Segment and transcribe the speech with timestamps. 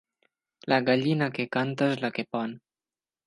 [0.71, 2.57] La gallina que canta és la que pon.